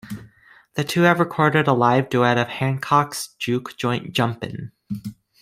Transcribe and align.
The 0.73 0.83
two 0.83 1.01
have 1.03 1.19
recorded 1.19 1.67
a 1.67 1.73
live 1.73 2.09
duet 2.09 2.35
of 2.39 2.47
Hancock's 2.47 3.35
"Juke 3.37 3.77
Joint 3.77 4.13
Jumpin'". 4.13 4.71